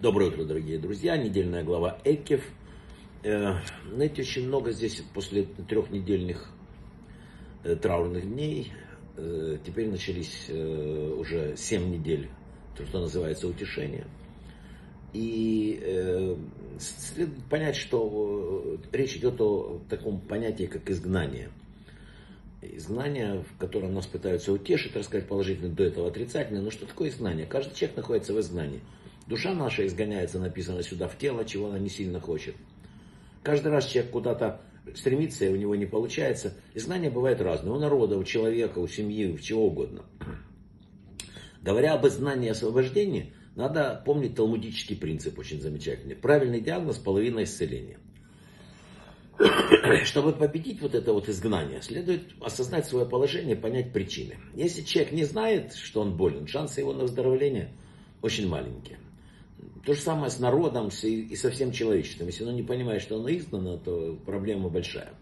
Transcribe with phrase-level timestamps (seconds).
[0.00, 1.16] Доброе утро, дорогие друзья.
[1.16, 2.44] Недельная глава Экев.
[3.24, 3.54] Э,
[3.92, 6.52] знаете, очень много здесь после трехнедельных
[7.64, 8.72] э, траурных дней.
[9.16, 12.30] Э, теперь начались уже семь недель,
[12.76, 14.06] то, что называется утешение.
[15.14, 16.36] И
[16.78, 21.50] следует понять, что речь идет о таком понятии, как изгнание.
[22.62, 26.62] Изгнание, в котором нас пытаются утешить, рассказать положительно, до этого отрицательно.
[26.62, 27.46] Но что такое изгнание?
[27.46, 28.80] Каждый человек находится в изгнании.
[29.28, 32.54] Душа наша изгоняется, написано сюда, в тело, чего она не сильно хочет.
[33.42, 34.62] Каждый раз человек куда-то
[34.94, 36.54] стремится, и у него не получается.
[36.72, 37.74] Изгнание бывает разное.
[37.74, 40.06] У народа, у человека, у семьи, у чего угодно.
[41.60, 46.16] Говоря об изгнании и освобождении, надо помнить талмудический принцип очень замечательный.
[46.16, 47.98] Правильный диагноз– половина исцеления.
[50.04, 54.36] Чтобы победить вот это вот изгнание, следует осознать свое положение, понять причины.
[54.54, 57.74] Если человек не знает, что он болен, шансы его на выздоровление
[58.22, 58.98] очень маленькие.
[59.84, 62.26] То же самое с народом и со всем человечеством.
[62.26, 65.14] Если оно не понимает, что оно изгнано, то проблема большая.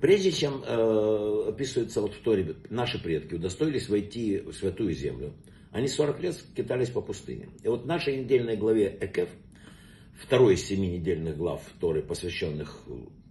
[0.00, 5.34] Прежде чем э, описывается вот в Торе, наши предки удостоились войти в святую землю,
[5.72, 7.50] они 40 лет китались по пустыне.
[7.62, 9.28] И вот в нашей недельной главе Экев,
[10.18, 12.82] второй из семи недельных глав Торы, посвященных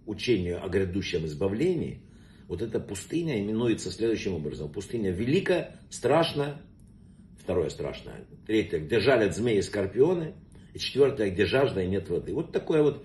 [0.06, 2.02] учению о грядущем избавлении,
[2.46, 4.70] вот эта пустыня именуется следующим образом.
[4.70, 6.62] Пустыня великая, страшная,
[7.42, 8.24] второе страшное.
[8.46, 10.34] Третье, где жалят змеи и скорпионы.
[10.72, 12.32] И четвертое, где жажда и нет воды.
[12.32, 13.04] Вот такое вот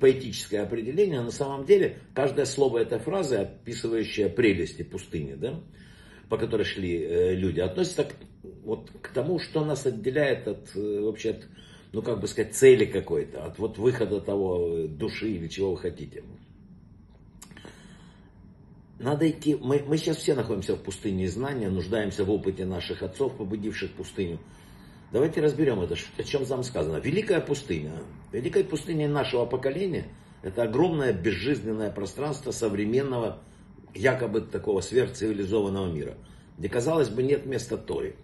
[0.00, 1.20] поэтическое определение.
[1.20, 5.60] На самом деле, каждое слово этой фразы, описывающее прелести пустыни, да,
[6.28, 8.14] по которой шли э, люди, относится к,
[8.64, 11.48] вот, к тому, что нас отделяет от, э, вообще, от,
[11.92, 15.78] ну, как бы сказать, цели какой-то, от вот выхода того э, души или чего вы
[15.78, 16.22] хотите.
[18.98, 23.36] Надо идти, мы, мы сейчас все находимся в пустыне знания, нуждаемся в опыте наших отцов,
[23.36, 24.40] побудивших пустыню.
[25.12, 26.96] Давайте разберем это, о чем там сказано.
[26.96, 27.92] Великая пустыня.
[28.32, 30.06] Великая пустыня нашего поколения–
[30.42, 33.40] это огромное безжизненное пространство современного,
[33.94, 36.14] якобы такого сверхцивилизованного мира,
[36.58, 38.16] где, казалось бы, нет места Торе,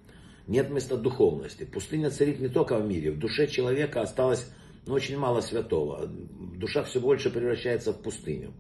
[0.48, 1.64] нет места духовности.
[1.64, 4.44] Пустыня царит не только в мире, в душе человека осталось
[4.86, 6.06] ну, очень мало святого.
[6.06, 8.52] Душа все больше превращается в пустыню.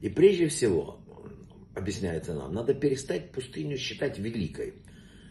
[0.00, 1.00] И прежде всего,
[1.78, 4.74] объясняется нам, надо перестать пустыню считать великой.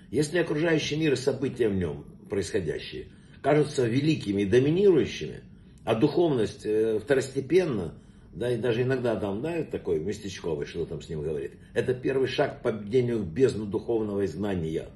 [0.10, 3.08] Если окружающий мир и события в нем происходящие
[3.42, 5.42] кажутся великими и доминирующими,
[5.84, 7.94] а духовность э, второстепенна,
[8.34, 11.54] да, и даже иногда там, да, такой местечковый, что там с ним говорит.
[11.74, 14.90] Это первый шаг к победению бездну духовного изгнания.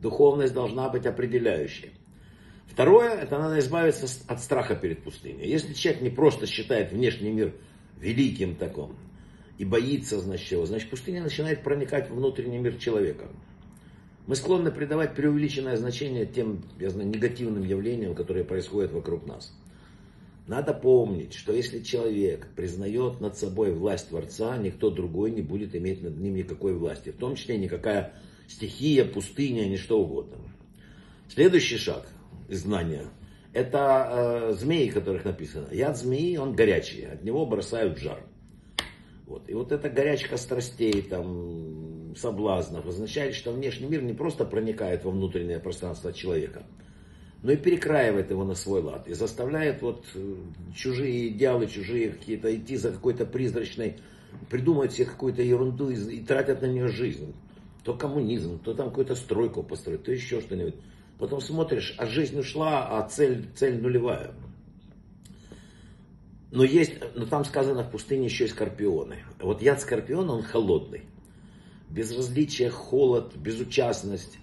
[0.00, 1.90] Духовность должна быть определяющей.
[2.66, 5.46] Второе, это надо избавиться от страха перед пустыней.
[5.46, 7.54] Если человек не просто считает внешний мир
[8.00, 8.96] великим таком
[9.60, 13.28] и боится, значит, его, значит, пустыня начинает проникать в внутренний мир человека.
[14.26, 19.54] Мы склонны придавать преувеличенное значение тем, я знаю, негативным явлениям, которые происходят вокруг нас.
[20.46, 26.02] Надо помнить, что если человек признает над собой власть Творца, никто другой не будет иметь
[26.02, 27.10] над ним никакой власти.
[27.10, 28.14] В том числе никакая
[28.48, 30.38] стихия, пустыня, ни что угодно.
[31.28, 32.06] Следующий шаг
[32.48, 33.04] изгнания–
[33.52, 35.66] это э, змеи, которых написано.
[35.70, 38.24] Яд змеи, он горячий, от него бросают жар.
[39.30, 39.48] Вот.
[39.48, 45.12] И вот эта горячка страстей, там, соблазнов означает, что внешний мир не просто проникает во
[45.12, 46.64] внутреннее пространство человека,
[47.44, 49.06] но и перекраивает его на свой лад.
[49.06, 50.34] И заставляет вот э,
[50.74, 53.98] чужие идеалы, чужие какие-то идти за какой-то призрачной,
[54.50, 57.32] придумывать себе какую-то ерунду и, и тратят на нее жизнь.
[57.84, 60.74] То коммунизм, то там какую-то стройку построить, то еще что-нибудь.
[61.20, 64.32] Потом смотришь, а жизнь ушла, а цель, цель нулевая.
[66.52, 69.18] Но есть, но там сказано в пустыне еще и скорпионы.
[69.40, 71.02] Вот яд скорпиона, он холодный.
[71.88, 74.38] Безразличие, холод, безучастность.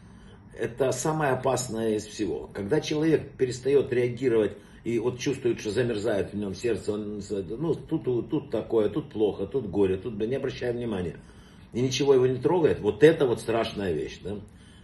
[0.58, 2.50] Это самое опасное из всего.
[2.54, 4.54] Когда человек перестает реагировать
[4.86, 9.46] и вот чувствует, что замерзает в нем сердце, он, ну, тут, тут такое, тут плохо,
[9.46, 11.18] тут горе, тут не обращая внимания.
[11.74, 12.80] И ничего его не трогает.
[12.80, 14.22] Вот это вот страшная вещь.
[14.24, 14.40] Да?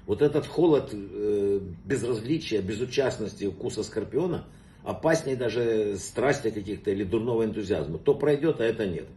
[0.06, 4.46] Вот этот холод, э, безразличия, безучастности вкуса скорпиона–
[4.84, 7.98] опаснее даже страсти каких-то или дурного энтузиазма.
[7.98, 9.08] То пройдет, а это нет.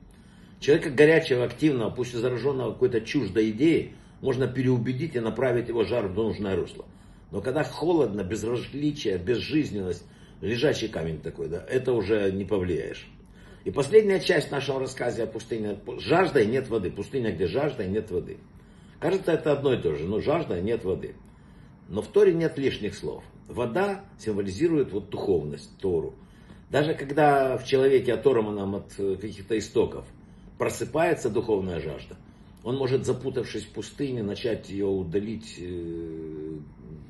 [0.61, 6.07] Человека горячего, активного, пусть и зараженного какой-то чуждой идеей, можно переубедить и направить его жар
[6.07, 6.87] в нужное русло.
[7.31, 10.05] Но когда холодно, безразличие, безжизненность,
[10.41, 13.07] лежачий камень такой, да, это уже не повлияешь.
[13.65, 15.77] И последняя часть нашего рассказа о пустыне.
[15.99, 16.89] Жажда и нет воды.
[16.89, 18.37] Пустыня, где жажда и нет воды.
[19.01, 21.17] Кажется, это одно и то же, но жажда и нет воды.
[21.89, 23.25] Но в Торе нет лишних слов.
[23.49, 26.15] Вода символизирует вот духовность, Тору.
[26.71, 30.05] Даже когда в человеке, оторванном от э, каких-то истоков,
[30.59, 32.17] просыпается духовная жажда,
[32.65, 36.59] он может, запутавшись в пустыне, начать ее удалить э,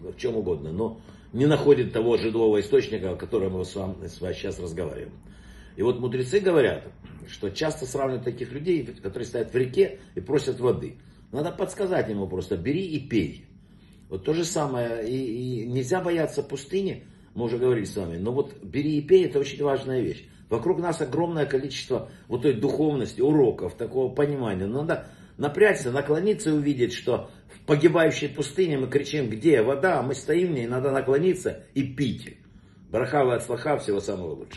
[0.02, 0.72] в чем угодно.
[0.72, 1.00] Но
[1.32, 5.12] не находит того живого источника, о котором мы с вами, с вами сейчас разговариваем.
[5.76, 6.84] И вот мудрецы говорят,
[7.28, 10.96] что часто сравнивают таких людей, которые стоят в реке и просят воды.
[11.32, 13.45] Надо подсказать ему просто, бери и пей.
[14.08, 17.04] Вот то же самое, и, и нельзя бояться пустыни,
[17.34, 20.26] мы уже говорили с вами, но вот бери и пей, это очень важная вещь.
[20.48, 24.66] Вокруг нас огромное количество вот той духовности, уроков, такого понимания.
[24.66, 25.08] Надо
[25.38, 30.48] напрячься, наклониться и увидеть, что в погибающей пустыне мы кричим, где вода, а мы стоим
[30.48, 32.38] в ней, надо наклониться и пить.
[32.90, 34.54] Барахава от слаха, всего самого лучшего.